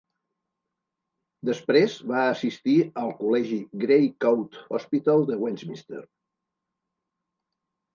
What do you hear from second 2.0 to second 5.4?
va assistir al col·legi Gray Coat Hospital